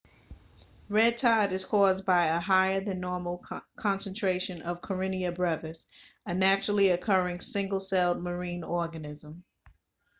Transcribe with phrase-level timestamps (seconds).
[0.89, 3.37] red tide is caused by a higher than normal
[3.75, 5.85] concentration of karenia brevis
[6.25, 9.43] a naturally-occurring single-celled marine organism